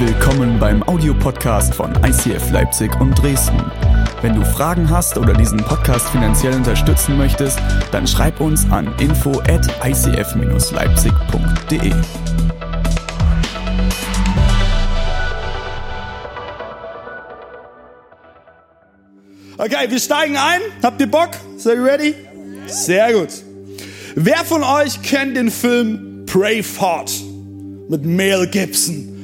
[0.00, 3.60] Willkommen beim Audiopodcast von ICF Leipzig und Dresden.
[4.22, 7.58] Wenn du Fragen hast oder diesen Podcast finanziell unterstützen möchtest,
[7.90, 11.92] dann schreib uns an info at icf-leipzig.de.
[19.58, 20.60] Okay, wir steigen ein.
[20.80, 21.30] Habt ihr Bock?
[21.56, 22.14] Seid ihr ready?
[22.68, 23.30] Sehr gut.
[24.14, 27.10] Wer von euch kennt den Film Braveheart
[27.88, 29.17] mit Mel Gibson?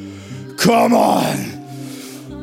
[0.57, 1.55] Come on!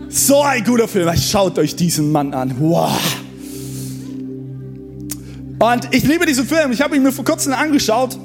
[0.09, 1.09] So ein guter Film.
[1.17, 2.55] Schaut euch diesen Mann an.
[2.59, 2.91] Wow.
[5.59, 6.71] Und ich liebe diesen Film.
[6.71, 8.17] Ich habe ihn mir vor kurzem angeschaut.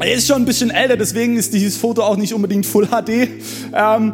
[0.00, 3.28] Er ist schon ein bisschen älter, deswegen ist dieses Foto auch nicht unbedingt Full HD.
[3.74, 4.12] Ähm,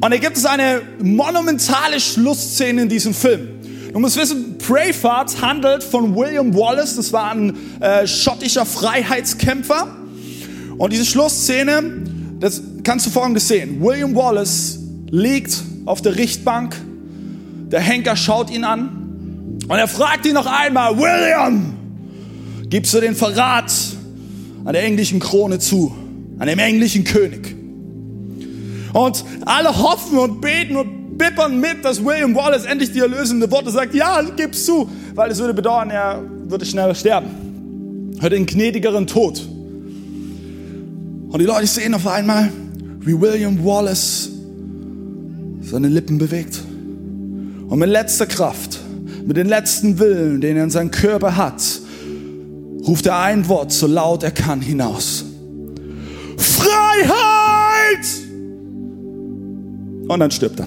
[0.00, 3.48] und da gibt es eine monumentale Schlussszene in diesem Film.
[3.92, 6.94] Du musst wissen, Braveheart handelt von William Wallace.
[6.94, 9.88] Das war ein äh, schottischer Freiheitskämpfer.
[10.76, 12.04] Und diese Schlussszene,
[12.40, 13.80] das kannst du folgendes sehen.
[13.80, 14.78] William Wallace
[15.10, 16.76] liegt auf der Richtbank.
[17.70, 19.58] Der Henker schaut ihn an.
[19.68, 21.74] Und er fragt ihn noch einmal, William,
[22.68, 23.72] gibst du den Verrat
[24.64, 25.94] an der englischen Krone zu,
[26.38, 27.54] an dem englischen König?
[28.92, 33.70] Und alle hoffen und beten und bippern mit, dass William Wallace endlich die erlösende Worte
[33.70, 38.14] sagt, ja, gib's zu, weil es würde bedeuten, er würde schneller sterben.
[38.20, 39.46] Hört den gnädigeren Tod.
[41.28, 42.50] Und die Leute sehen auf einmal,
[43.00, 44.30] wie William Wallace
[45.60, 46.58] seine Lippen bewegt.
[47.68, 48.78] Und mit letzter Kraft,
[49.26, 51.62] mit dem letzten Willen, den er in seinem Körper hat,
[52.86, 55.24] ruft er ein Wort so laut er kann hinaus.
[56.38, 58.06] Freiheit!
[60.08, 60.66] Und dann stirbt er.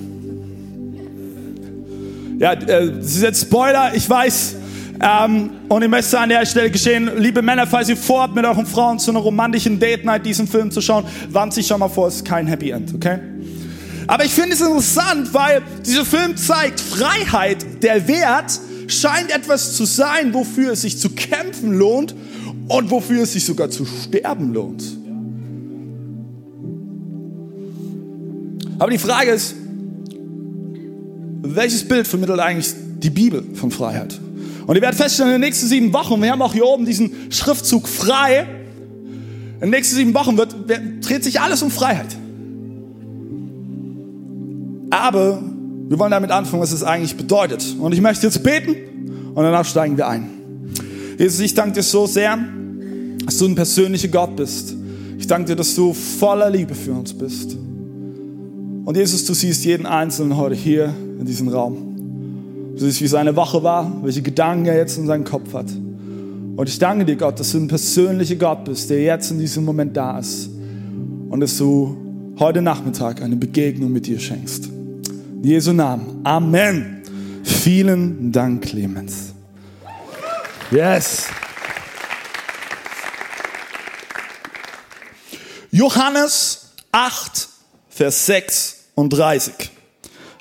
[2.38, 4.56] Ja, äh, das ist jetzt Spoiler, ich weiß.
[5.02, 8.68] Ähm, und ich möchte an der Stelle geschehen, liebe Männer, falls ihr vorhabt, mit euren
[8.68, 12.08] Frauen zu einer romantischen Date Night diesen Film zu schauen, warnt sich schon mal vor,
[12.08, 13.20] es ist kein Happy End, okay?
[14.06, 19.86] Aber ich finde es interessant, weil dieser Film zeigt, Freiheit, der Wert, scheint etwas zu
[19.86, 22.14] sein, wofür es sich zu kämpfen lohnt
[22.68, 24.84] und wofür es sich sogar zu sterben lohnt.
[28.78, 29.56] Aber die Frage ist,
[31.42, 34.20] welches Bild vermittelt eigentlich die Bibel von Freiheit?
[34.68, 37.32] Und ihr werdet feststellen, in den nächsten sieben Wochen, wir haben auch hier oben diesen
[37.32, 38.48] Schriftzug frei,
[39.56, 40.56] in den nächsten sieben Wochen wird,
[41.02, 42.16] dreht sich alles um Freiheit.
[44.90, 45.42] Aber
[45.88, 47.76] wir wollen damit anfangen, was es eigentlich bedeutet.
[47.80, 48.76] Und ich möchte jetzt beten
[49.34, 50.30] und danach steigen wir ein.
[51.18, 52.40] Jesus, ich danke dir so sehr,
[53.26, 54.76] dass du ein persönlicher Gott bist.
[55.18, 57.56] Ich danke dir, dass du voller Liebe für uns bist.
[58.84, 61.91] Und Jesus, du siehst jeden Einzelnen heute hier in diesem Raum.
[62.82, 65.68] Du siehst, wie seine Woche war, welche Gedanken er jetzt in seinem Kopf hat.
[65.70, 69.66] Und ich danke dir, Gott, dass du ein persönlicher Gott bist, der jetzt in diesem
[69.66, 70.50] Moment da ist.
[71.30, 71.96] Und dass du
[72.40, 74.66] heute Nachmittag eine Begegnung mit dir schenkst.
[74.66, 76.22] In Jesu Namen.
[76.24, 77.04] Amen.
[77.44, 79.36] Vielen Dank, Clemens.
[80.72, 81.28] Yes.
[85.70, 87.48] Johannes 8,
[87.90, 89.70] Vers 36.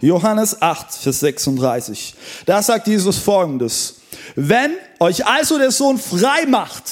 [0.01, 2.15] Johannes 8, Vers 36.
[2.47, 3.97] Da sagt Jesus folgendes.
[4.35, 6.85] Wenn euch also der Sohn frei macht,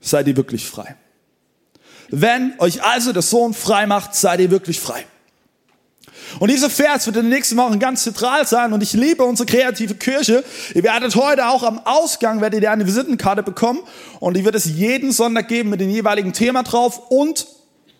[0.00, 0.96] seid ihr wirklich frei.
[2.08, 5.04] Wenn euch also der Sohn frei macht, seid ihr wirklich frei.
[6.38, 9.46] Und dieser Vers wird in den nächsten Wochen ganz zentral sein und ich liebe unsere
[9.46, 10.44] kreative Kirche.
[10.74, 13.80] Ihr werdet heute auch am Ausgang, werdet ihr eine Visitenkarte bekommen
[14.18, 17.46] und die wird es jeden Sonntag geben mit dem jeweiligen Thema drauf und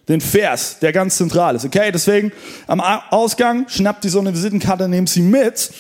[0.09, 1.65] den Vers, der ganz zentral ist.
[1.65, 2.33] Okay, deswegen
[2.67, 5.71] am Ausgang schnappt ihr so eine Visitenkarte, nehmt sie mit.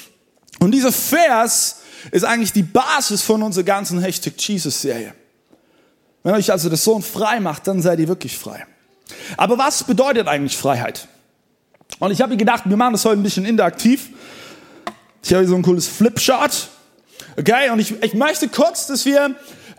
[0.58, 5.14] Und dieser Vers ist eigentlich die Basis von unserer ganzen Hashtag Jesus Serie.
[6.22, 8.66] Wenn euch also der Sohn frei macht, dann seid ihr wirklich frei.
[9.36, 11.06] Aber was bedeutet eigentlich Freiheit?
[12.00, 14.10] Und ich habe mir gedacht, wir machen das heute ein bisschen interaktiv.
[15.22, 16.68] Ich habe hier so ein cooles Flipchart.
[17.38, 19.36] Okay, und ich, ich möchte kurz, dass wir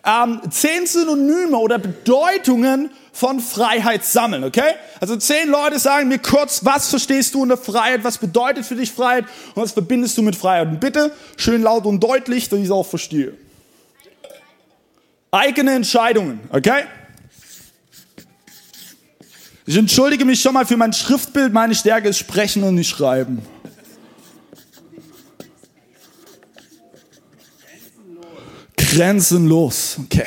[0.08, 4.74] ähm, zehn Synonyme oder Bedeutungen von Freiheit sammeln, okay?
[5.00, 8.90] Also zehn Leute sagen mir kurz, was verstehst du unter Freiheit, was bedeutet für dich
[8.90, 9.24] Freiheit
[9.54, 10.68] und was verbindest du mit Freiheit?
[10.68, 13.34] Und bitte schön laut und deutlich, dass ich es auch verstehe.
[15.30, 16.84] Eigene Entscheidungen, okay?
[19.66, 21.52] Ich entschuldige mich schon mal für mein Schriftbild.
[21.52, 23.42] Meine Stärke ist sprechen und nicht schreiben.
[28.98, 30.26] Grenzenlos, okay.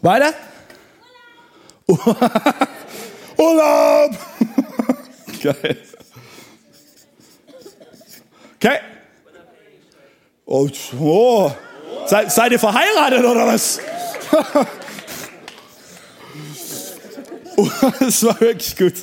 [0.00, 0.32] Weiter?
[3.36, 4.16] Urlaub!
[5.42, 5.78] Geil.
[8.54, 8.78] Okay.
[10.46, 10.68] Oh,
[11.00, 11.50] oh.
[12.06, 13.80] Seid, seid ihr verheiratet oder was?
[18.00, 18.94] Das war wirklich gut.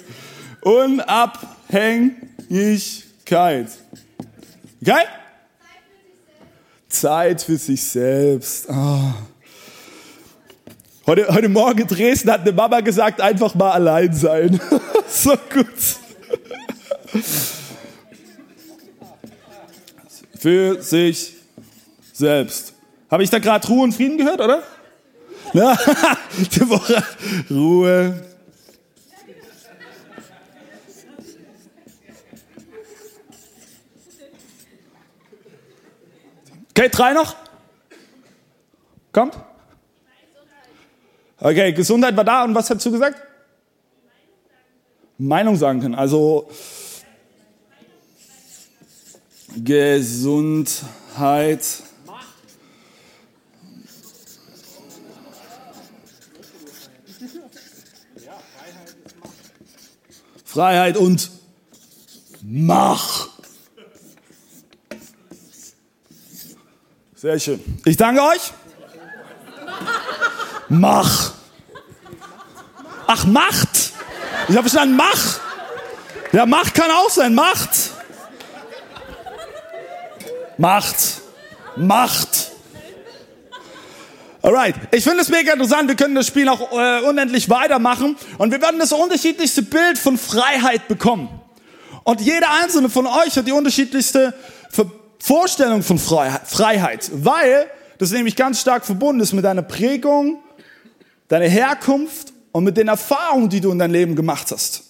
[3.31, 3.67] Unabhängigkeit.
[4.81, 5.03] Okay?
[6.89, 8.67] Zeit für sich selbst.
[8.69, 9.13] Oh.
[11.07, 14.59] Heute, heute Morgen in Dresden hat eine Mama gesagt, einfach mal allein sein.
[15.07, 15.67] so gut.
[20.37, 21.33] Für sich
[22.13, 22.73] selbst.
[23.09, 24.63] Habe ich da gerade Ruhe und Frieden gehört, oder?
[25.53, 25.77] Ja,
[26.37, 27.03] die Woche
[27.49, 28.30] Ruhe.
[36.71, 37.35] Okay, drei noch?
[39.11, 39.37] Kommt?
[41.37, 43.21] Okay, Gesundheit war da und was hast du gesagt?
[45.17, 45.95] Meinung sagen können.
[45.95, 46.49] Also
[49.57, 50.83] Gesundheit.
[60.45, 61.31] Freiheit und
[62.43, 63.30] Mach.
[67.21, 67.61] Sehr schön.
[67.85, 68.51] Ich danke euch.
[70.69, 71.33] Mach.
[73.05, 73.69] Ach, Macht.
[74.47, 75.39] Ich habe verstanden, Mach.
[76.31, 77.35] Ja, Macht kann auch sein.
[77.35, 77.69] Macht.
[80.57, 80.95] Macht.
[81.75, 82.53] Macht.
[84.41, 85.89] Alright, ich finde es mega interessant.
[85.89, 90.17] Wir können das Spiel auch äh, unendlich weitermachen und wir werden das unterschiedlichste Bild von
[90.17, 91.29] Freiheit bekommen.
[92.03, 94.33] Und jeder einzelne von euch hat die unterschiedlichste
[95.23, 97.69] Vorstellung von Freiheit, weil
[97.99, 100.41] das nämlich ganz stark verbunden ist mit deiner Prägung,
[101.27, 104.81] deiner Herkunft und mit den Erfahrungen, die du in deinem Leben gemacht hast.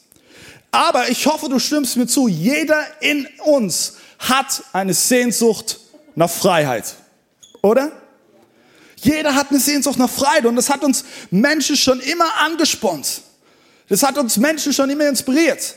[0.71, 5.81] Aber ich hoffe, du stimmst mir zu, jeder in uns hat eine Sehnsucht
[6.15, 6.95] nach Freiheit.
[7.61, 7.91] Oder?
[8.95, 13.21] Jeder hat eine Sehnsucht nach Freiheit und das hat uns Menschen schon immer angespornt.
[13.89, 15.75] Das hat uns Menschen schon immer inspiriert.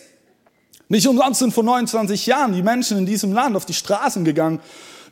[0.89, 4.61] Nicht umsonst sind vor 29 Jahren die Menschen in diesem Land auf die Straßen gegangen,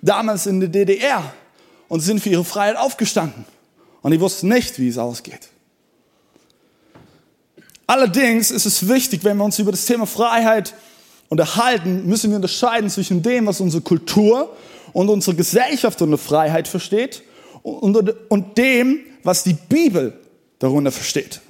[0.03, 1.33] damals in der DDR,
[1.89, 3.45] und sind für ihre Freiheit aufgestanden.
[4.03, 5.49] Und die wussten nicht, wie es ausgeht.
[7.87, 10.75] Allerdings ist es wichtig, wenn wir uns über das Thema Freiheit
[11.29, 14.55] unterhalten, müssen wir unterscheiden zwischen dem, was unsere Kultur
[14.93, 17.23] und unsere Gesellschaft unter Freiheit versteht
[17.63, 17.97] und,
[18.29, 20.19] und dem, was die Bibel
[20.59, 21.41] darunter versteht.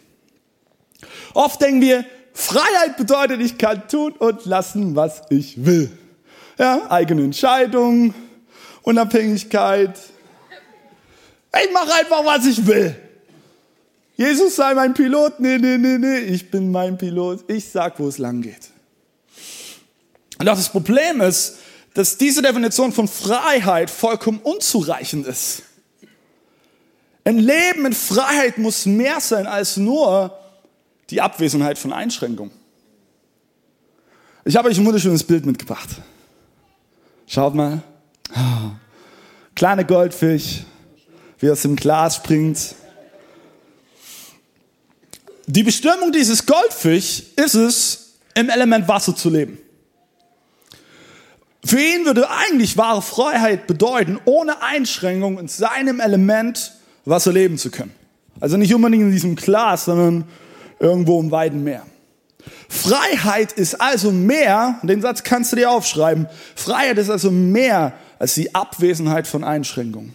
[1.34, 5.90] Oft denken wir, Freiheit bedeutet, ich kann tun und lassen, was ich will.
[6.58, 8.14] Ja, eigene Entscheidungen,
[8.82, 9.98] Unabhängigkeit.
[11.62, 12.96] Ich mache einfach, was ich will.
[14.16, 15.40] Jesus sei mein Pilot.
[15.40, 17.44] Nee, nee, nee, nee, ich bin mein Pilot.
[17.48, 18.70] Ich sag, wo es lang geht.
[20.38, 21.58] Und auch das Problem ist,
[21.94, 25.62] dass diese Definition von Freiheit vollkommen unzureichend ist.
[27.24, 30.36] Ein Leben in Freiheit muss mehr sein als nur
[31.12, 32.50] die Abwesenheit von Einschränkungen.
[34.44, 35.90] Ich habe euch ein wunderschönes Bild mitgebracht.
[37.26, 37.82] Schaut mal.
[39.54, 40.60] Kleiner Goldfisch,
[41.38, 42.74] wie aus dem Glas springt.
[45.46, 49.58] Die Bestimmung dieses Goldfisch ist es, im Element Wasser zu leben.
[51.62, 56.72] Für ihn würde eigentlich wahre Freiheit bedeuten, ohne Einschränkung in seinem Element
[57.04, 57.92] Wasser leben zu können.
[58.40, 60.24] Also nicht unbedingt in diesem Glas, sondern
[60.82, 61.86] irgendwo im weiten Meer.
[62.68, 68.34] Freiheit ist also mehr, den Satz kannst du dir aufschreiben, Freiheit ist also mehr als
[68.34, 70.14] die Abwesenheit von Einschränkungen.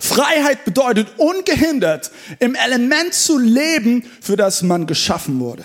[0.00, 2.10] Freiheit bedeutet ungehindert
[2.40, 5.64] im Element zu leben, für das man geschaffen wurde.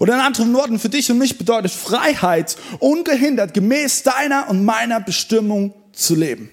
[0.00, 5.00] Oder in anderen Worten, für dich und mich bedeutet Freiheit ungehindert gemäß deiner und meiner
[5.00, 6.50] Bestimmung zu leben.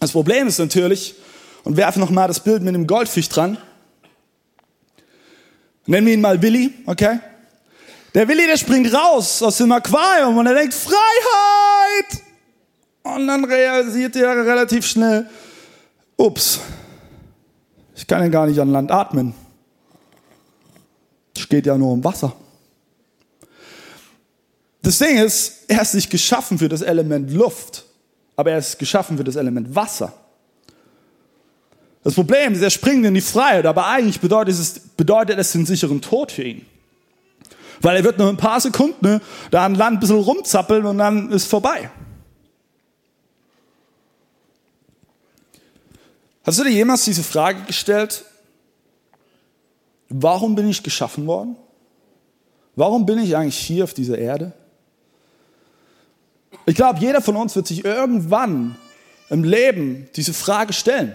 [0.00, 1.14] Das Problem ist natürlich,
[1.64, 3.58] und werfe nochmal das Bild mit dem Goldfisch dran.
[5.86, 7.20] Nennen wir ihn mal Willi, okay?
[8.14, 12.22] Der Willi, der springt raus aus dem Aquarium und er denkt, Freiheit!
[13.02, 15.28] Und dann realisiert er relativ schnell,
[16.16, 16.60] ups,
[18.00, 19.34] ich kann ja gar nicht an Land atmen.
[21.36, 22.34] Es geht ja nur um Wasser.
[24.82, 27.84] Das Ding ist, er ist nicht geschaffen für das Element Luft,
[28.36, 30.12] aber er ist geschaffen für das Element Wasser.
[32.02, 35.66] Das Problem ist, er springt in die Freiheit, aber eigentlich bedeutet es, bedeutet es den
[35.66, 36.64] sicheren Tod für ihn.
[37.82, 40.98] Weil er wird nur ein paar Sekunden ne, da an Land ein bisschen rumzappeln und
[40.98, 41.90] dann ist vorbei.
[46.42, 48.24] Hast du dir jemals diese Frage gestellt?
[50.08, 51.56] Warum bin ich geschaffen worden?
[52.76, 54.52] Warum bin ich eigentlich hier auf dieser Erde?
[56.66, 58.76] Ich glaube, jeder von uns wird sich irgendwann
[59.28, 61.14] im Leben diese Frage stellen.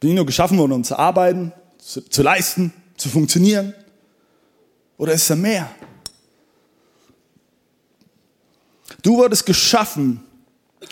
[0.00, 3.74] Bin ich nur geschaffen worden, um zu arbeiten, zu, zu leisten, zu funktionieren?
[4.98, 5.70] Oder ist da mehr?
[9.02, 10.22] Du wurdest geschaffen,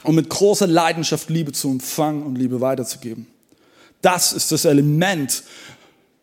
[0.02, 3.26] um mit großer Leidenschaft Liebe zu empfangen und Liebe weiterzugeben.
[4.00, 5.42] Das ist das Element,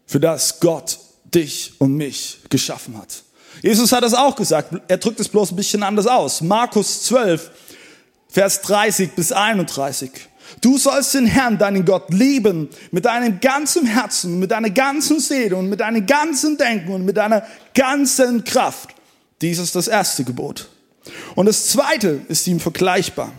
[0.05, 0.99] für das Gott
[1.33, 3.23] dich und mich geschaffen hat.
[3.61, 4.73] Jesus hat das auch gesagt.
[4.87, 6.41] Er drückt es bloß ein bisschen anders aus.
[6.41, 7.51] Markus 12,
[8.27, 10.11] Vers 30 bis 31.
[10.59, 15.55] Du sollst den Herrn, deinen Gott, lieben mit deinem ganzen Herzen, mit deiner ganzen Seele
[15.55, 18.89] und mit deinem ganzen Denken und mit deiner ganzen Kraft.
[19.41, 20.69] Dies ist das erste Gebot.
[21.35, 23.33] Und das zweite ist ihm vergleichbar,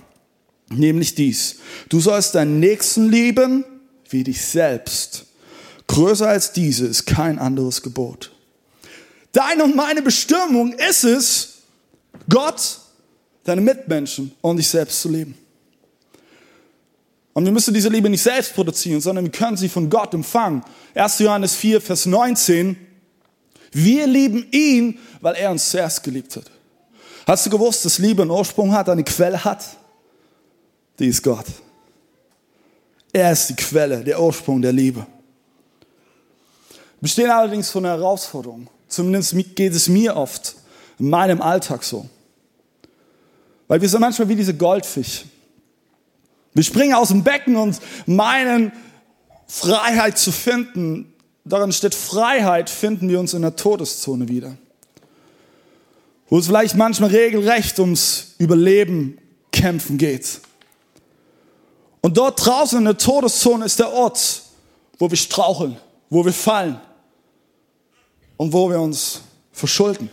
[0.70, 1.56] nämlich dies.
[1.88, 3.64] Du sollst deinen Nächsten lieben
[4.08, 5.26] wie dich selbst.
[5.86, 8.32] Größer als diese ist kein anderes Gebot.
[9.32, 11.48] Deine und meine Bestimmung ist es,
[12.28, 12.80] Gott,
[13.44, 15.34] deine Mitmenschen und dich selbst zu lieben.
[17.34, 20.62] Und wir müssen diese Liebe nicht selbst produzieren, sondern wir können sie von Gott empfangen.
[20.94, 21.20] 1.
[21.20, 22.76] Johannes 4, Vers 19.
[23.72, 26.50] Wir lieben ihn, weil er uns zuerst geliebt hat.
[27.26, 29.64] Hast du gewusst, dass Liebe einen Ursprung hat, eine Quelle hat?
[30.98, 31.46] Die ist Gott.
[33.12, 35.06] Er ist die Quelle, der Ursprung der Liebe.
[37.00, 38.68] Wir stehen allerdings vor einer Herausforderung.
[38.88, 40.54] Zumindest geht es mir oft
[40.98, 42.08] in meinem Alltag so.
[43.68, 45.24] Weil wir sind manchmal wie diese Goldfisch.
[46.54, 48.72] Wir springen aus dem Becken und meinen
[49.46, 51.14] Freiheit zu finden.
[51.44, 54.56] Darin steht Freiheit, finden wir uns in der Todeszone wieder.
[56.28, 59.18] Wo es vielleicht manchmal regelrecht ums Überleben
[59.50, 60.40] kämpfen geht.
[62.00, 64.42] Und dort draußen in der Todeszone ist der Ort,
[64.98, 65.76] wo wir straucheln,
[66.10, 66.80] wo wir fallen
[68.36, 70.10] und wo wir uns verschulden.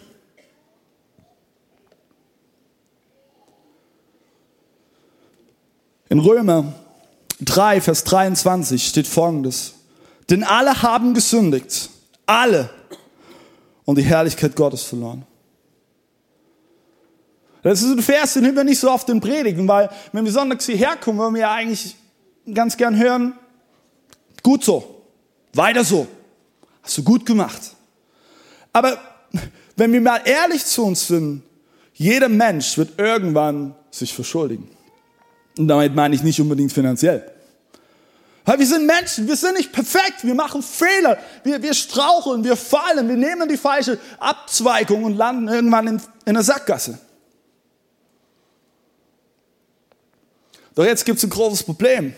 [6.10, 6.74] In Römer
[7.42, 9.76] 3, Vers 23 steht folgendes.
[10.30, 11.90] Denn alle haben gesündigt.
[12.26, 12.70] Alle.
[13.86, 15.24] Und die Herrlichkeit Gottes verloren.
[17.62, 20.66] Das ist ein Vers, den wir nicht so oft in Predigen, weil wenn wir sonntags
[20.66, 21.96] hierher kommen, wollen wir ja eigentlich
[22.54, 23.34] ganz gern hören,
[24.44, 25.04] gut so,
[25.54, 26.08] weiter so,
[26.82, 27.62] hast du gut gemacht.
[28.72, 28.98] Aber
[29.76, 31.44] wenn wir mal ehrlich zu uns sind,
[31.94, 34.70] jeder Mensch wird irgendwann sich verschuldigen.
[35.58, 37.32] Und damit meine ich nicht unbedingt finanziell.
[38.46, 42.56] Weil wir sind Menschen, wir sind nicht perfekt, wir machen Fehler, wir, wir straucheln, wir
[42.56, 46.98] fallen, wir nehmen die falsche Abzweigung und landen irgendwann in, in der Sackgasse.
[50.74, 52.14] Doch jetzt gibt es ein großes Problem.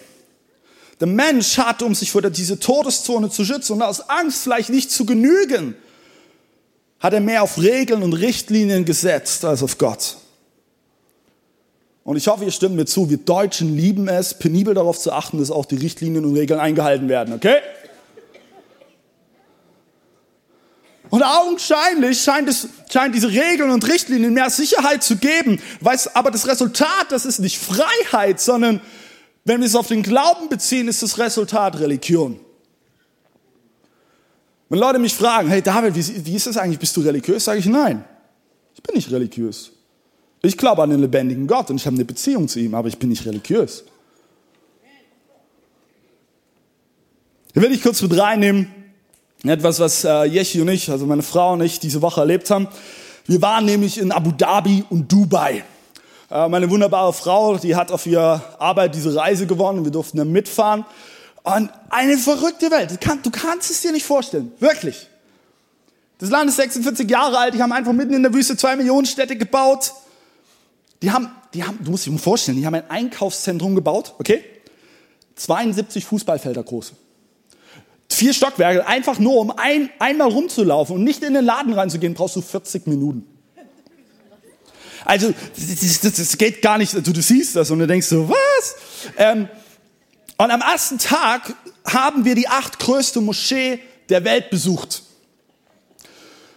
[1.02, 4.92] Der Mensch hat, um sich vor dieser Todeszone zu schützen und aus Angst vielleicht nicht
[4.92, 5.76] zu genügen,
[7.00, 10.18] hat er mehr auf Regeln und Richtlinien gesetzt als auf Gott.
[12.04, 15.38] Und ich hoffe, ihr stimmt mir zu, wir Deutschen lieben es, penibel darauf zu achten,
[15.38, 17.58] dass auch die Richtlinien und Regeln eingehalten werden, okay?
[21.12, 25.62] Und augenscheinlich scheint, es, scheint diese Regeln und Richtlinien mehr Sicherheit zu geben.
[25.82, 28.80] Weiß, aber das Resultat, das ist nicht Freiheit, sondern
[29.44, 32.40] wenn wir es auf den Glauben beziehen, ist das Resultat Religion.
[34.70, 36.80] Wenn Leute mich fragen, hey David, wie, wie ist das eigentlich?
[36.80, 37.44] Bist du religiös?
[37.44, 38.06] Sage ich nein.
[38.74, 39.74] Ich bin nicht religiös.
[40.44, 42.98] Ich glaube an den lebendigen Gott und ich habe eine Beziehung zu ihm, aber ich
[42.98, 43.84] bin nicht religiös.
[47.54, 48.74] Hier will ich kurz mit reinnehmen,
[49.44, 52.68] etwas, was äh, Yechi und ich, also meine Frau und ich, diese Woche erlebt haben.
[53.26, 55.64] Wir waren nämlich in Abu Dhabi und Dubai.
[56.30, 59.84] Äh, meine wunderbare Frau, die hat auf ihrer Arbeit diese Reise gewonnen.
[59.84, 60.86] Wir durften da mitfahren.
[61.44, 62.92] Und eine verrückte Welt.
[62.92, 64.52] Du, kann, du kannst es dir nicht vorstellen.
[64.60, 65.08] Wirklich.
[66.20, 67.54] Das Land ist 46 Jahre alt.
[67.54, 69.92] Die haben einfach mitten in der Wüste zwei Millionen Städte gebaut.
[71.02, 74.44] Die haben, die haben, du musst dir vorstellen, die haben ein Einkaufszentrum gebaut, okay?
[75.36, 76.94] 72 Fußballfelder groß
[78.14, 82.36] vier Stockwerke, einfach nur um ein, einmal rumzulaufen und nicht in den Laden reinzugehen, brauchst
[82.36, 83.26] du 40 Minuten.
[85.04, 88.30] Also, das, das, das geht gar nicht, du, du, siehst das und du denkst so,
[88.30, 88.76] was?
[89.18, 89.48] Ähm,
[90.38, 91.56] und am ersten Tag
[91.86, 93.80] haben wir die acht größte Moschee
[94.10, 95.02] der Welt besucht.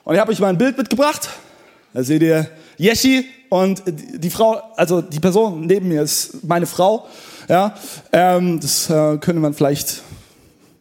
[0.05, 1.31] Und ich habe euch mal ein Bild mitgebracht.
[1.95, 7.07] Da seht ihr Yeshi und die Frau, also die Person neben mir ist meine Frau.
[7.49, 7.75] Ja,
[8.13, 10.03] ähm, das äh, könnte man vielleicht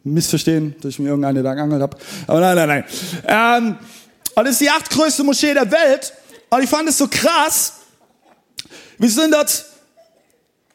[0.02, 1.96] missverstehen, dass ich mir irgendeine da geangelt habe.
[2.26, 2.84] Aber nein, nein, nein.
[3.26, 3.76] Ähm,
[4.34, 6.12] und es ist die achtgrößte Moschee der Welt.
[6.50, 7.74] Und ich fand es so krass.
[8.98, 9.64] Wir sind dort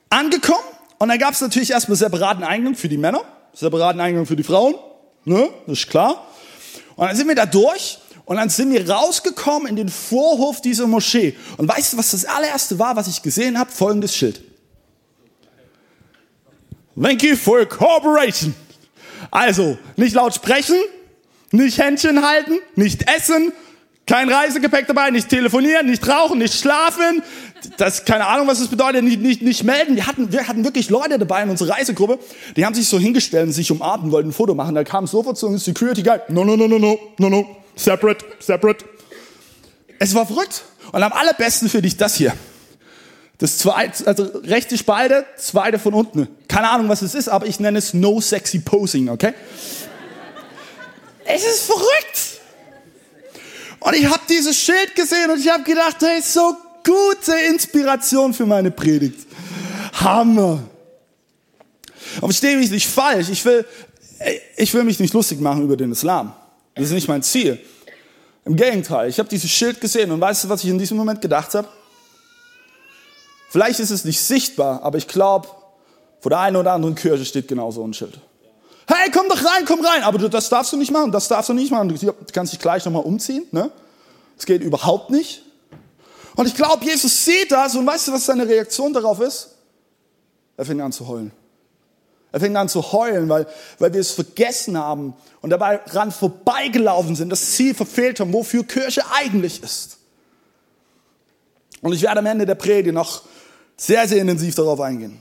[0.09, 0.59] angekommen
[0.97, 3.21] und dann gab es natürlich erstmal separaten Eingang für die Männer,
[3.53, 4.75] separaten Eingang für die Frauen.
[5.25, 5.49] Ne?
[5.67, 6.27] Das ist klar.
[6.95, 7.99] Und dann sind wir da durch
[8.29, 11.35] und dann sind wir rausgekommen in den Vorhof dieser Moschee.
[11.57, 13.71] Und weißt du, was das allererste war, was ich gesehen habe?
[13.71, 14.43] Folgendes Schild.
[17.01, 18.53] Thank you for your cooperation.
[19.31, 20.75] Also, nicht laut sprechen,
[21.51, 23.51] nicht Händchen halten, nicht essen,
[24.05, 27.23] kein Reisegepäck dabei, nicht telefonieren, nicht rauchen, nicht schlafen.
[27.77, 29.95] Das, keine Ahnung, was das bedeutet, nicht, nicht, nicht melden.
[29.95, 32.19] Wir hatten, wir hatten wirklich Leute dabei in unserer Reisegruppe,
[32.55, 34.75] die haben sich so hingestellt und sich umarmt wollten ein Foto machen.
[34.75, 36.19] Da kam sofort so ein Security Guy.
[36.27, 37.55] No, no, no, no, no, no, no.
[37.79, 38.85] Separate, separate.
[39.99, 40.63] Es war verrückt.
[40.91, 42.33] Und am allerbesten finde ich das hier.
[43.37, 46.27] Das zweite, also rechte Spalte, zweite von unten.
[46.49, 49.33] Keine Ahnung, was es ist, aber ich nenne es No Sexy Posing, okay?
[51.25, 52.41] es ist verrückt.
[53.79, 58.45] Und ich habe dieses Schild gesehen und ich habe gedacht, hey, so gute Inspiration für
[58.45, 59.25] meine Predigt.
[59.93, 60.63] Hammer.
[62.17, 63.29] Aber verstehe mich nicht falsch.
[63.29, 63.65] Ich will,
[64.57, 66.33] ich will mich nicht lustig machen über den Islam.
[66.75, 67.59] Das ist nicht mein Ziel.
[68.45, 71.21] Im Gegenteil, ich habe dieses Schild gesehen und weißt du, was ich in diesem Moment
[71.21, 71.67] gedacht habe?
[73.49, 75.47] Vielleicht ist es nicht sichtbar, aber ich glaube,
[76.19, 78.19] vor der einen oder anderen Kirche steht genauso ein Schild.
[78.87, 80.03] Hey, komm doch rein, komm rein.
[80.03, 81.89] Aber du, das darfst du nicht machen, das darfst du nicht machen.
[81.89, 83.45] Du kannst dich gleich nochmal umziehen.
[83.51, 83.71] Ne?
[84.35, 85.43] Das geht überhaupt nicht.
[86.35, 89.55] Und ich glaube, Jesus sieht das und weißt du, was seine Reaktion darauf ist?
[90.57, 91.31] Er fängt an zu heulen.
[92.31, 93.47] Er fängt an zu heulen, weil,
[93.79, 98.63] weil wir es vergessen haben und dabei ran vorbeigelaufen sind, das Ziel verfehlt haben, wofür
[98.63, 99.97] Kirche eigentlich ist.
[101.81, 103.23] Und ich werde am Ende der Predigt noch
[103.77, 105.17] sehr, sehr intensiv darauf eingehen.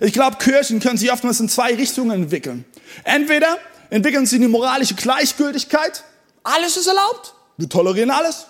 [0.00, 2.64] Ich glaube, Kirchen können sich oftmals in zwei Richtungen entwickeln.
[3.04, 3.58] Entweder
[3.90, 6.04] entwickeln sie eine moralische Gleichgültigkeit.
[6.42, 7.34] Alles ist erlaubt.
[7.56, 8.46] Wir tolerieren alles.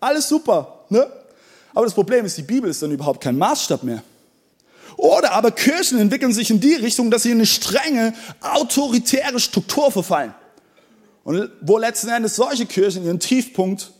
[0.00, 0.84] Alles super.
[0.88, 1.10] Ne?
[1.74, 4.02] Aber das Problem ist, die Bibel ist dann überhaupt kein Maßstab mehr.
[5.00, 9.90] Oder aber Kirchen entwickeln sich in die Richtung, dass sie in eine strenge, autoritäre Struktur
[9.90, 10.34] verfallen.
[11.24, 13.92] Und wo letzten Endes solche Kirchen ihren Tiefpunkt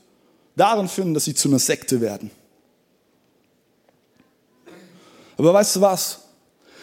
[0.57, 2.31] darin finden, dass sie zu einer Sekte werden.
[5.39, 6.19] Aber weißt du was?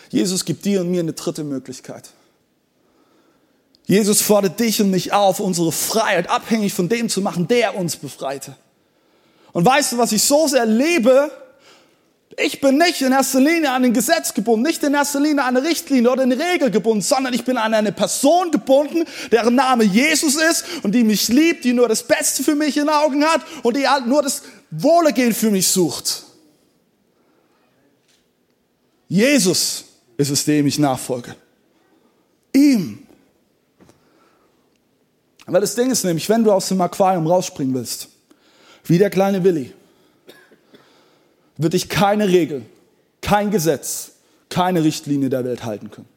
[0.09, 2.09] Jesus gibt dir und mir eine dritte Möglichkeit.
[3.85, 7.97] Jesus fordert dich und mich auf, unsere Freiheit abhängig von dem zu machen, der uns
[7.97, 8.55] befreite.
[9.53, 11.29] Und weißt du, was ich so sehr lebe?
[12.35, 15.55] Ich bin nicht in erster Linie an ein Gesetz gebunden, nicht in erster Linie an
[15.55, 19.85] eine Richtlinie oder eine Regel gebunden, sondern ich bin an eine Person gebunden, deren Name
[19.85, 23.41] Jesus ist und die mich liebt, die nur das Beste für mich in Augen hat
[23.63, 26.23] und die halt nur das Wohlergehen für mich sucht.
[29.07, 29.85] Jesus
[30.17, 31.35] ist es, dem ich nachfolge.
[32.53, 33.07] Ihm.
[35.45, 38.09] Weil das Ding ist nämlich, wenn du aus dem Aquarium rausspringen willst,
[38.83, 39.73] wie der kleine Willi,
[41.57, 42.65] wird dich keine Regel,
[43.21, 44.11] kein Gesetz,
[44.49, 46.07] keine Richtlinie der Welt halten können.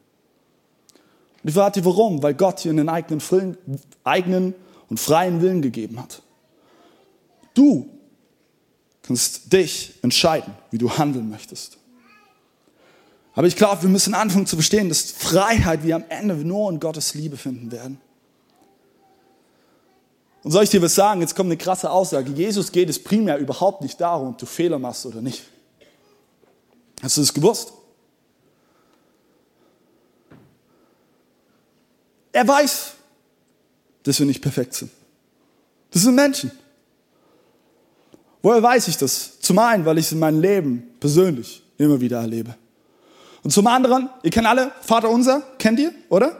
[1.43, 2.21] Und ich frage dich, warum?
[2.21, 3.21] Weil Gott dir einen eigenen,
[4.03, 4.53] eigenen
[4.89, 6.21] und freien Willen gegeben hat.
[7.53, 7.89] Du
[9.01, 11.77] kannst dich entscheiden, wie du handeln möchtest.
[13.33, 16.79] Aber ich glaube, wir müssen anfangen zu verstehen, dass Freiheit wir am Ende nur in
[16.79, 17.99] Gottes Liebe finden werden.
[20.43, 21.21] Und soll ich dir was sagen?
[21.21, 22.31] Jetzt kommt eine krasse Aussage.
[22.31, 25.43] Jesus geht es primär überhaupt nicht darum, ob du Fehler machst oder nicht.
[27.01, 27.73] Hast du das gewusst?
[32.31, 32.93] Er weiß,
[34.03, 34.91] dass wir nicht perfekt sind.
[35.91, 36.51] Das sind Menschen.
[38.41, 39.39] Woher weiß ich das?
[39.39, 42.55] Zum einen, weil ich es in meinem Leben persönlich immer wieder erlebe.
[43.43, 46.39] Und zum anderen, ihr kennt alle Vater unser, kennt ihr, oder?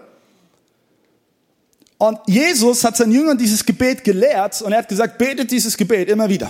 [2.01, 6.09] Und Jesus hat seinen Jüngern dieses Gebet gelehrt und er hat gesagt, betet dieses Gebet
[6.09, 6.49] immer wieder.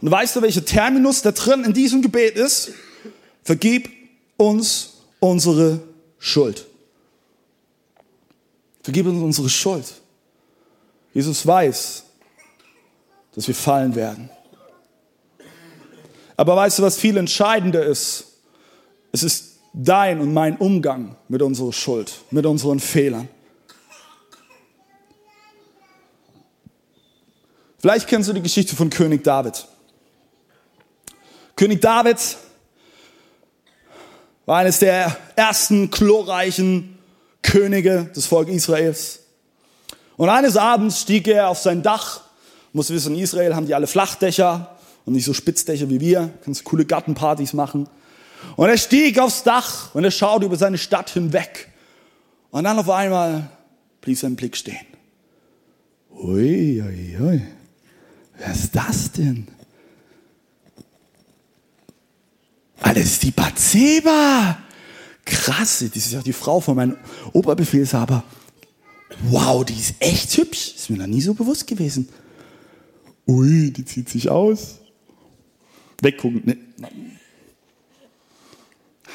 [0.00, 2.72] Und weißt du, welcher Terminus da drin in diesem Gebet ist?
[3.44, 3.88] Vergib
[4.36, 5.78] uns unsere
[6.18, 6.66] Schuld.
[8.82, 9.84] Vergib uns unsere Schuld.
[11.12, 12.02] Jesus weiß,
[13.36, 14.28] dass wir fallen werden.
[16.36, 18.24] Aber weißt du, was viel entscheidender ist?
[19.12, 23.28] Es ist dein und mein Umgang mit unserer Schuld, mit unseren Fehlern.
[27.84, 29.66] Vielleicht kennst du die Geschichte von König David.
[31.54, 32.16] König David
[34.46, 36.98] war eines der ersten glorreichen
[37.42, 39.20] Könige des Volkes Israels.
[40.16, 42.22] Und eines Abends stieg er auf sein Dach.
[42.72, 46.30] Muss wissen, in Israel haben die alle Flachdächer und nicht so Spitzdächer wie wir.
[46.42, 47.86] Kannst coole Gartenpartys machen.
[48.56, 51.70] Und er stieg aufs Dach und er schaute über seine Stadt hinweg.
[52.50, 53.50] Und dann auf einmal
[54.00, 54.86] blieb sein Blick stehen.
[56.10, 57.42] Ui, ui, ui.
[58.38, 59.46] Wer ist das denn?
[62.80, 64.58] Alles die Bathseba.
[65.24, 66.96] Krass, das ist ja die Frau von meinem
[67.32, 68.24] Oberbefehlshaber.
[69.22, 70.74] Wow, die ist echt hübsch.
[70.74, 72.08] Ist mir noch nie so bewusst gewesen.
[73.26, 74.80] Ui, die zieht sich aus.
[76.02, 76.42] Weggucken.
[76.44, 76.58] Ne,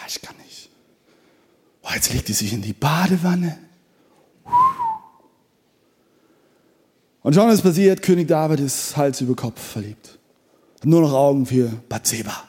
[0.10, 0.70] ich kann nicht.
[1.84, 3.58] Oh, jetzt legt die sich in die Badewanne.
[7.22, 10.18] Und schon ist passiert, König David ist Hals über Kopf verliebt.
[10.76, 12.44] Hat nur noch Augen für Bathseba.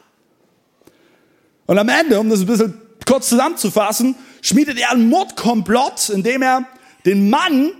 [1.66, 6.66] Und am Ende, um das ein bisschen kurz zusammenzufassen, schmiedet er einen Mordkomplott, indem er
[7.04, 7.72] den Mann,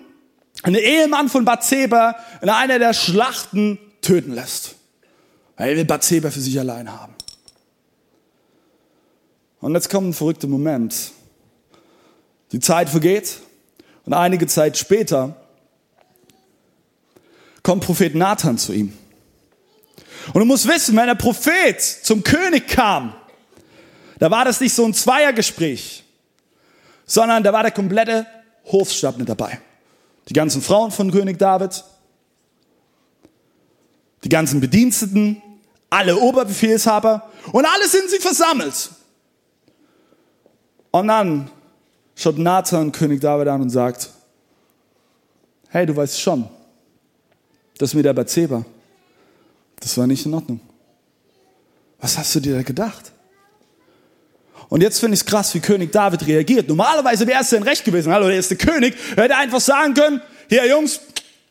[0.62, 4.74] einen Ehemann von Bathseba, in einer der Schlachten töten lässt.
[5.56, 7.14] Er will Bathseba für sich allein haben.
[9.60, 11.12] Und jetzt kommt ein verrückter Moment.
[12.52, 13.40] Die Zeit vergeht
[14.06, 15.36] und einige Zeit später
[17.62, 18.96] kommt Prophet Nathan zu ihm.
[20.32, 23.14] Und du musst wissen, wenn der Prophet zum König kam,
[24.18, 26.04] da war das nicht so ein Zweiergespräch,
[27.06, 28.26] sondern da war der komplette
[28.66, 29.60] Hofstab mit dabei.
[30.28, 31.82] Die ganzen Frauen von König David,
[34.22, 35.42] die ganzen Bediensteten,
[35.88, 38.90] alle Oberbefehlshaber und alle sind sie versammelt.
[40.92, 41.50] Und dann
[42.14, 44.10] schaut Nathan König David an und sagt,
[45.68, 46.48] hey, du weißt schon,
[47.80, 48.64] das mit der Bathseba,
[49.80, 50.60] das war nicht in Ordnung.
[51.98, 53.12] Was hast du dir da gedacht?
[54.68, 56.68] Und jetzt finde ich es krass, wie König David reagiert.
[56.68, 58.12] Normalerweise wäre es sein Recht gewesen.
[58.12, 58.94] Hallo, der ist der König.
[59.16, 61.00] Er hätte einfach sagen können, hier Jungs,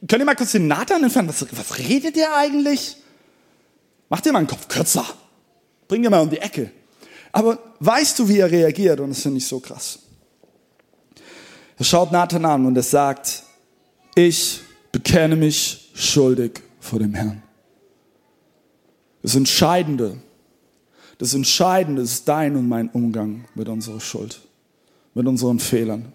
[0.07, 1.29] könnt ihr mal kurz den Nathan entfernen?
[1.29, 2.95] Was, was redet ihr eigentlich?
[4.07, 5.05] Macht ihr mal einen Kopf kürzer.
[5.87, 6.71] Bring ihr mal um die Ecke.
[7.31, 8.99] Aber weißt du, wie er reagiert?
[8.99, 9.99] Und das finde ich so krass.
[11.77, 13.43] Er schaut Nathan an und er sagt,
[14.15, 14.61] ich
[14.91, 17.43] bekenne mich schuldig vor dem Herrn.
[19.21, 20.17] Das Entscheidende,
[21.17, 24.39] das Entscheidende ist dein und mein Umgang mit unserer Schuld,
[25.13, 26.13] mit unseren Fehlern,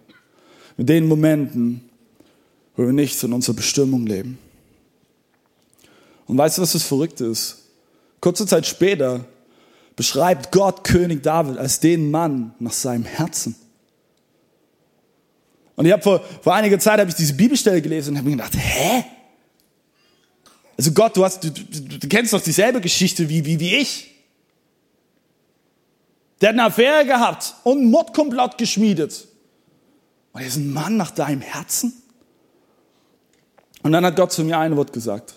[0.77, 1.89] mit den Momenten,
[2.77, 4.39] wo wir nicht in unserer Bestimmung leben.
[6.27, 7.59] Und weißt du, was das Verrückte ist?
[8.21, 9.27] Kurze Zeit später
[9.97, 13.55] beschreibt Gott König David als den Mann nach seinem Herzen.
[15.77, 18.37] Und ich habe vor, vor einiger Zeit habe ich diese Bibelstelle gelesen und habe mir
[18.37, 19.05] gedacht, hä?
[20.77, 24.11] Also Gott, du, hast, du, du, du kennst doch dieselbe Geschichte wie, wie, wie ich.
[26.41, 29.29] Der hat eine Affäre gehabt und Mordkomplott geschmiedet.
[30.33, 31.93] Und er ist ein Mann nach deinem Herzen.
[33.83, 35.35] Und dann hat Gott zu mir ein Wort gesagt.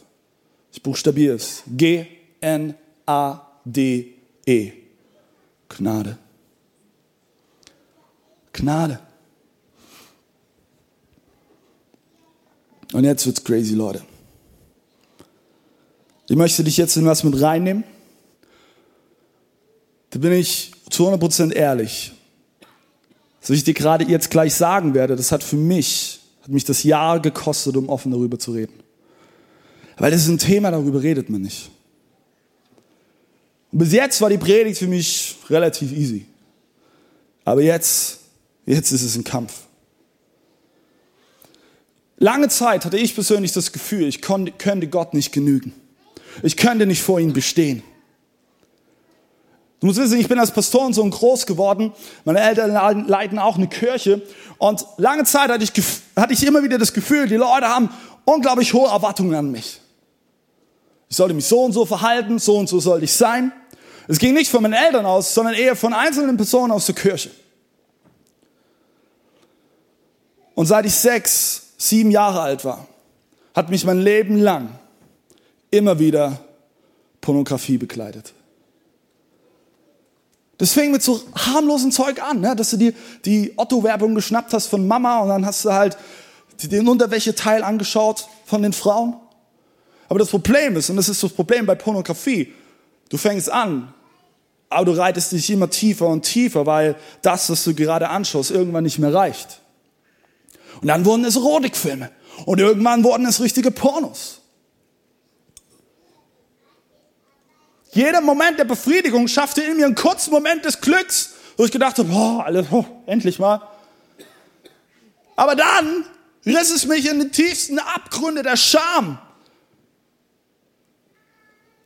[0.71, 1.63] Ich buchstabiere es.
[1.67, 2.73] G-N-A-D-E.
[5.69, 6.17] Gnade.
[8.53, 8.99] Gnade.
[12.93, 14.01] Und jetzt wird's crazy, Leute.
[16.29, 17.83] Ich möchte dich jetzt in was mit reinnehmen.
[20.09, 22.11] Da bin ich zu 100% ehrlich.
[23.41, 26.83] Was ich dir gerade jetzt gleich sagen werde, das hat für mich, hat mich das
[26.83, 28.73] Jahr gekostet, um offen darüber zu reden.
[29.97, 31.69] Weil das ist ein Thema, darüber redet man nicht.
[33.71, 36.25] Und bis jetzt war die Predigt für mich relativ easy.
[37.45, 38.19] Aber jetzt,
[38.65, 39.53] jetzt ist es ein Kampf.
[42.17, 45.73] Lange Zeit hatte ich persönlich das Gefühl, ich könnte Gott nicht genügen.
[46.43, 47.83] Ich könnte nicht vor ihm bestehen.
[49.79, 51.93] Du musst wissen, ich bin als Pastorensohn groß geworden.
[52.25, 54.23] Meine Eltern leiten auch eine Kirche.
[54.57, 55.71] Und lange Zeit hatte ich,
[56.15, 57.89] hatte ich immer wieder das Gefühl, die Leute haben
[58.25, 59.79] unglaublich hohe Erwartungen an mich.
[61.09, 63.51] Ich sollte mich so und so verhalten, so und so sollte ich sein.
[64.07, 67.29] Es ging nicht von meinen Eltern aus, sondern eher von einzelnen Personen aus der Kirche.
[70.55, 72.87] Und seit ich sechs, sieben Jahre alt war,
[73.53, 74.79] hat mich mein Leben lang
[75.71, 76.39] immer wieder
[77.21, 78.33] Pornografie begleitet.
[80.57, 82.55] Das fing mit so harmlosen Zeug an, ne?
[82.55, 82.93] dass du dir
[83.25, 85.97] die Otto-Werbung geschnappt hast von Mama und dann hast du halt
[86.63, 89.15] den Unterwäscheteil angeschaut von den Frauen.
[90.09, 92.53] Aber das Problem ist, und das ist das Problem bei Pornografie,
[93.09, 93.93] du fängst an,
[94.69, 98.83] aber du reitest dich immer tiefer und tiefer, weil das, was du gerade anschaust, irgendwann
[98.83, 99.61] nicht mehr reicht.
[100.81, 102.11] Und dann wurden es Erotikfilme.
[102.45, 104.41] Und irgendwann wurden es richtige Pornos.
[107.97, 111.97] Jeder Moment der Befriedigung schaffte in mir einen kurzen Moment des Glücks, wo ich gedacht
[111.97, 113.59] habe, oh, alles, oh, endlich mal.
[115.35, 116.05] Aber dann
[116.45, 119.17] riss es mich in die tiefsten Abgründe der Scham.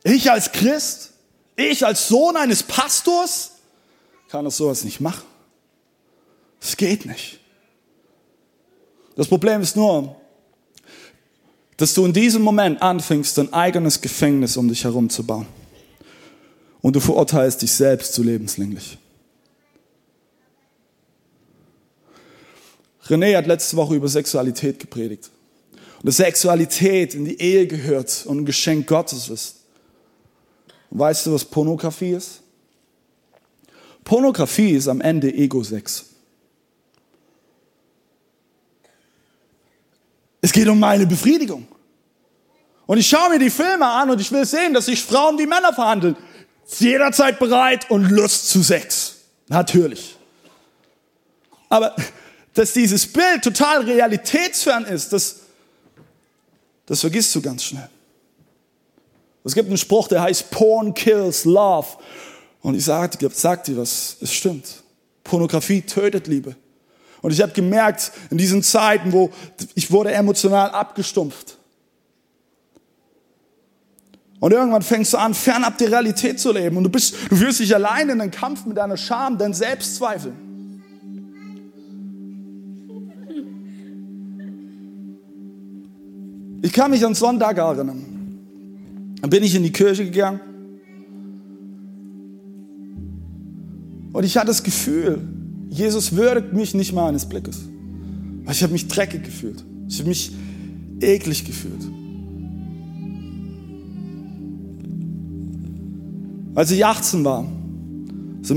[0.04, 1.14] Ich als Christ,
[1.56, 3.52] ich als Sohn eines Pastors,
[4.28, 5.24] kann das sowas nicht machen.
[6.60, 7.40] Es geht nicht.
[9.16, 10.14] Das Problem ist nur,
[11.78, 15.61] dass du in diesem Moment anfängst, dein eigenes Gefängnis um dich herum zu bauen
[16.82, 18.98] und du verurteilst dich selbst zu lebenslänglich.
[23.06, 25.30] René hat letzte Woche über Sexualität gepredigt.
[25.98, 29.56] Und dass Sexualität in die Ehe gehört und ein Geschenk Gottes ist.
[30.90, 32.42] Und weißt du, was Pornografie ist?
[34.04, 36.06] Pornografie ist am Ende Ego-Sex.
[40.40, 41.68] Es geht um meine Befriedigung.
[42.86, 45.46] Und ich schaue mir die Filme an und ich will sehen, dass sich Frauen wie
[45.46, 46.16] Männer verhandeln.
[46.78, 49.16] Jederzeit bereit und Lust zu Sex.
[49.48, 50.16] Natürlich.
[51.68, 51.94] Aber
[52.54, 55.40] dass dieses Bild total realitätsfern ist, das,
[56.86, 57.88] das vergisst du ganz schnell.
[59.44, 61.88] Es gibt einen Spruch, der heißt Porn kills love.
[62.60, 64.82] Und ich sage sag dir was, es stimmt.
[65.24, 66.56] Pornografie tötet Liebe.
[67.22, 69.30] Und ich habe gemerkt, in diesen Zeiten, wo
[69.74, 71.56] ich wurde emotional abgestumpft.
[74.42, 76.76] Und irgendwann fängst du an, fernab der Realität zu leben.
[76.76, 80.34] Und du bist, du fühlst dich allein in einen Kampf mit deiner Scham, deinen Selbstzweifeln.
[86.60, 88.04] Ich kann mich an Sonntag erinnern.
[89.20, 90.40] Dann bin ich in die Kirche gegangen.
[94.12, 95.20] Und ich hatte das Gefühl,
[95.70, 97.60] Jesus würdigt mich nicht mal eines Blickes.
[98.50, 99.64] Ich habe mich dreckig gefühlt.
[99.86, 100.32] Ich habe mich
[101.00, 102.01] eklig gefühlt.
[106.54, 107.46] Als ich 18 war,
[108.40, 108.56] also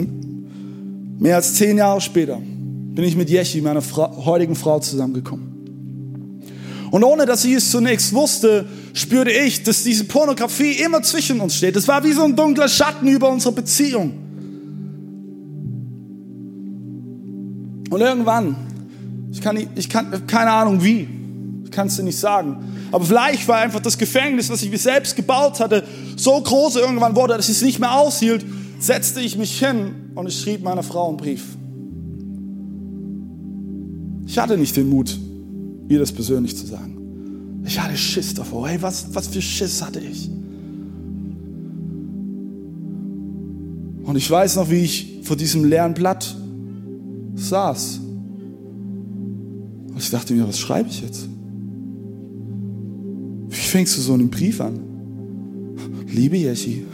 [1.19, 5.55] mehr als zehn Jahre später, bin ich mit Yeshi, meiner Frau, heutigen Frau, zusammengekommen.
[6.91, 11.55] Und ohne dass ich es zunächst wusste, spürte ich, dass diese Pornografie immer zwischen uns
[11.55, 11.75] steht.
[11.75, 14.13] Es war wie so ein dunkler Schatten über unsere Beziehung.
[17.89, 18.55] Und irgendwann,
[19.31, 21.07] ich kann, ich kann keine Ahnung wie,
[21.75, 24.77] ich kann es dir nicht sagen, aber vielleicht war einfach das Gefängnis, was ich mir
[24.77, 25.83] selbst gebaut hatte,
[26.15, 28.45] so groß irgendwann wurde, dass ich es nicht mehr aushielt,
[28.79, 31.43] setzte ich mich hin und ich schrieb meiner Frau einen Brief.
[34.25, 35.19] Ich hatte nicht den Mut,
[35.89, 37.61] ihr das persönlich zu sagen.
[37.65, 38.69] Ich hatte Schiss davor.
[38.69, 40.29] Hey, was, was für Schiss hatte ich?
[44.05, 46.37] Und ich weiß noch, wie ich vor diesem leeren Blatt
[47.35, 47.99] saß.
[49.89, 51.27] Und ich dachte mir, was schreibe ich jetzt?
[53.75, 54.79] Fängst du so einen Brief an?
[56.07, 56.85] Liebe Jeschi.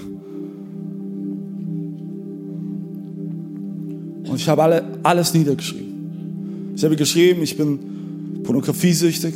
[4.28, 6.74] Und ich habe alle, alles niedergeschrieben.
[6.76, 9.36] Ich habe geschrieben, ich bin pornografiesüchtig.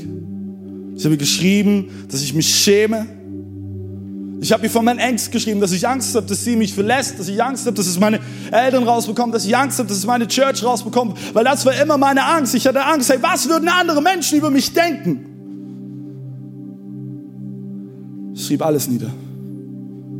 [0.95, 3.05] Ich habe geschrieben, dass ich mich schäme.
[4.41, 7.19] Ich habe ihr von meinen Ängsten geschrieben, dass ich Angst habe, dass sie mich verlässt,
[7.19, 10.07] dass ich Angst habe, dass es meine Eltern rausbekommen, dass ich Angst habe, dass es
[10.07, 12.55] meine Church rausbekommt, weil das war immer meine Angst.
[12.55, 15.34] Ich hatte Angst, hey, was würden andere Menschen über mich denken?
[18.45, 19.11] Schrieb alles nieder,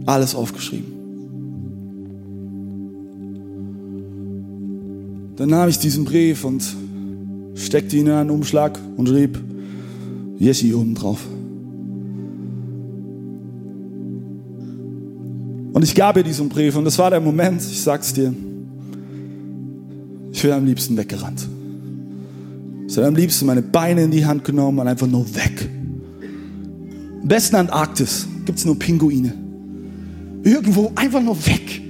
[0.05, 0.95] alles aufgeschrieben.
[5.35, 6.63] Dann nahm ich diesen Brief und
[7.55, 9.39] steckte ihn in einen Umschlag und schrieb
[10.37, 11.19] Jeschi oben drauf.
[15.73, 18.33] Und ich gab ihr diesen Brief und das war der Moment, ich sag's dir,
[20.31, 21.47] ich wäre am liebsten weggerannt.
[22.87, 25.69] Ich hätte am liebsten meine Beine in die Hand genommen und einfach nur weg.
[27.25, 29.33] Im besten Antarktis gibt es nur Pinguine.
[30.43, 31.81] Irgendwo einfach nur weg.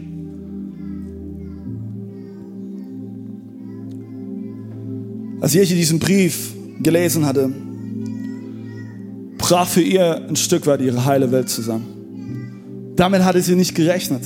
[5.42, 7.52] Als Jeche diesen Brief gelesen hatte,
[9.38, 12.94] brach für ihr ein Stück weit ihre heile Welt zusammen.
[12.96, 14.24] Damit hatte sie nicht gerechnet.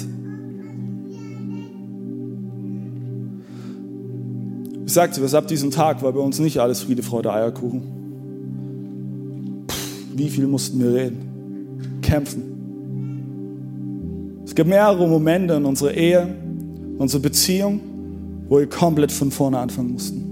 [4.86, 7.99] Ich sagte, ab diesem Tag war bei uns nicht alles Friede, Freude, Eierkuchen.
[10.20, 12.00] Wie viel mussten wir reden?
[12.02, 12.44] Kämpfen.
[14.44, 16.28] Es gab mehrere Momente in unserer Ehe,
[16.98, 17.80] unserer Beziehung,
[18.50, 20.26] wo wir komplett von vorne anfangen mussten.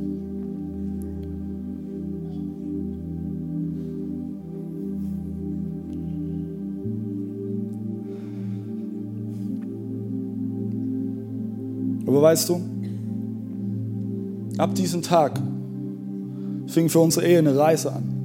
[12.06, 12.60] Aber weißt du,
[14.58, 15.40] ab diesem Tag
[16.66, 18.17] fing für unsere Ehe eine Reise an,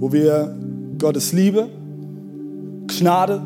[0.00, 0.56] wo wir
[0.98, 1.68] Gottes Liebe,
[2.86, 3.42] Gnade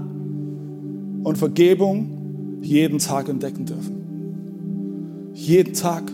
[1.24, 5.32] und Vergebung jeden Tag entdecken dürfen.
[5.34, 6.04] Jeden Tag.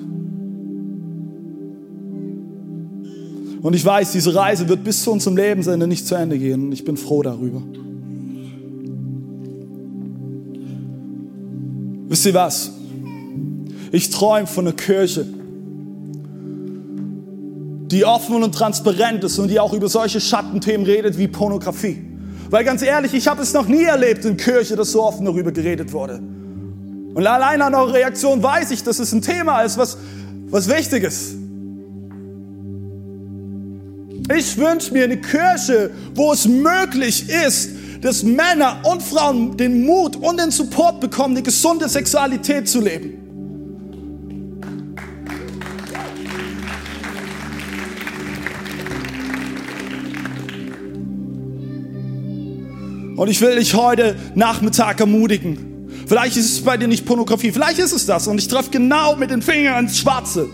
[3.62, 6.64] Und ich weiß, diese Reise wird bis zu unserem Lebensende nicht zu Ende gehen.
[6.64, 7.62] Und ich bin froh darüber.
[12.08, 12.72] Wisst ihr was?
[13.92, 15.26] Ich träume von einer Kirche,
[17.90, 22.04] die offen und transparent ist und die auch über solche Schattenthemen redet wie Pornografie.
[22.48, 25.52] Weil ganz ehrlich, ich habe es noch nie erlebt in Kirche, dass so offen darüber
[25.52, 26.20] geredet wurde.
[27.14, 29.96] Und allein an eure Reaktion weiß ich, dass es ein Thema ist, was,
[30.48, 31.34] was wichtig ist.
[34.36, 40.16] Ich wünsche mir eine Kirche, wo es möglich ist, dass Männer und Frauen den Mut
[40.16, 43.19] und den Support bekommen, die gesunde Sexualität zu leben.
[53.20, 55.90] Und ich will dich heute Nachmittag ermutigen.
[56.06, 59.14] Vielleicht ist es bei dir nicht Pornografie, vielleicht ist es das und ich treffe genau
[59.14, 60.48] mit den Fingern ins Schwarze.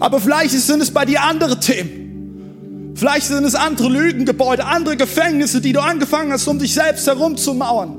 [0.00, 2.92] Aber vielleicht sind es bei dir andere Themen.
[2.96, 7.94] Vielleicht sind es andere Lügengebäude, andere Gefängnisse, die du angefangen hast, um dich selbst herumzumauern.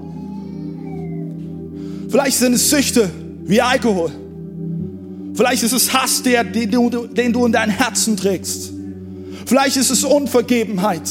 [2.10, 3.10] Vielleicht sind es Süchte
[3.46, 4.12] wie Alkohol.
[5.34, 8.70] Vielleicht ist es Hass, den, du, den du in dein Herzen trägst.
[9.46, 11.08] Vielleicht ist es Unvergebenheit.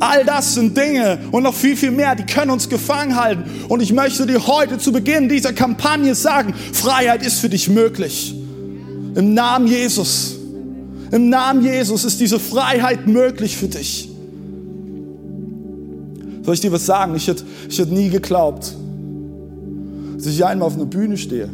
[0.00, 3.44] All das sind Dinge und noch viel, viel mehr, die können uns gefangen halten.
[3.68, 8.34] Und ich möchte dir heute zu Beginn dieser Kampagne sagen, Freiheit ist für dich möglich.
[9.14, 10.36] Im Namen Jesus.
[11.12, 14.10] Im Namen Jesus ist diese Freiheit möglich für dich.
[16.44, 17.14] Soll ich dir was sagen?
[17.14, 18.74] Ich hätte, ich hätte nie geglaubt,
[20.16, 21.50] dass ich einmal auf einer Bühne stehe.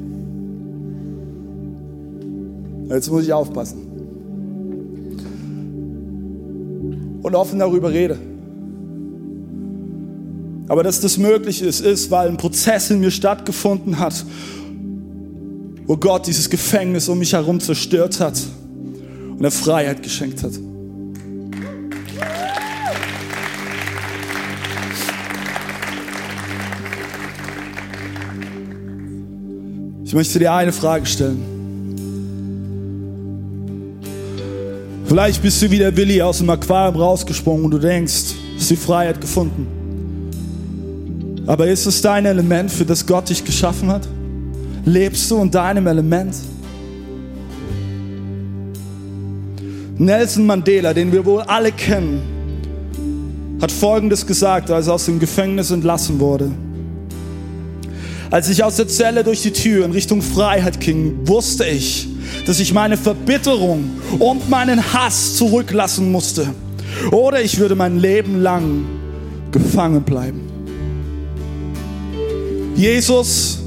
[2.90, 3.78] Jetzt muss ich aufpassen.
[7.22, 8.16] Und offen darüber rede.
[10.68, 14.24] Aber dass das möglich ist, ist, weil ein Prozess in mir stattgefunden hat,
[15.86, 18.40] wo Gott dieses Gefängnis um mich herum zerstört hat
[19.38, 20.52] und er Freiheit geschenkt hat.
[30.04, 31.56] Ich möchte dir eine Frage stellen.
[35.04, 38.70] Vielleicht bist du wie der Willi aus dem Aquarium rausgesprungen und du denkst, du hast
[38.70, 39.75] die Freiheit gefunden.
[41.46, 44.06] Aber ist es dein Element, für das Gott dich geschaffen hat?
[44.84, 46.34] Lebst du in deinem Element?
[49.98, 52.20] Nelson Mandela, den wir wohl alle kennen,
[53.60, 56.50] hat Folgendes gesagt, als er aus dem Gefängnis entlassen wurde.
[58.30, 62.08] Als ich aus der Zelle durch die Tür in Richtung Freiheit ging, wusste ich,
[62.44, 63.84] dass ich meine Verbitterung
[64.18, 66.48] und meinen Hass zurücklassen musste.
[67.12, 68.84] Oder ich würde mein Leben lang
[69.52, 70.55] gefangen bleiben.
[72.76, 73.58] Jesus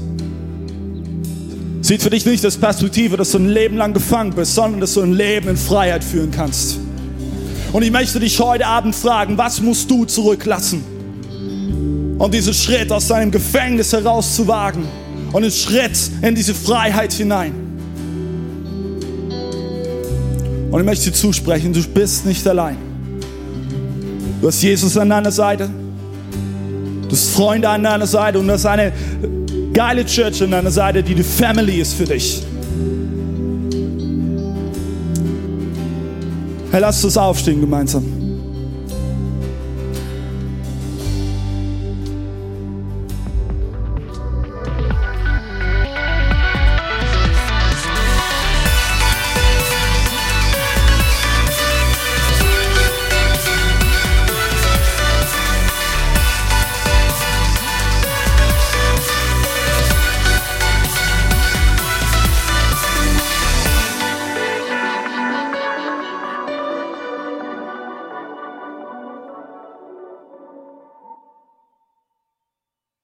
[1.82, 4.94] sieht für dich nicht das Perspektive, dass du ein Leben lang gefangen bist, sondern dass
[4.94, 6.78] du ein Leben in Freiheit führen kannst.
[7.72, 10.84] Und ich möchte dich heute Abend fragen, was musst du zurücklassen?
[12.20, 14.84] um diesen Schritt aus deinem Gefängnis herauszuwagen
[15.32, 17.54] und einen Schritt in diese Freiheit hinein.
[20.70, 22.76] Und ich möchte dir zusprechen, du bist nicht allein.
[24.42, 25.70] Du hast Jesus an deiner Seite,
[27.20, 28.92] hast Freunde an deiner Seite und du hast eine
[29.72, 32.42] geile Church an deiner Seite, die die Family ist für dich.
[36.70, 38.19] Hey, lass uns aufstehen gemeinsam.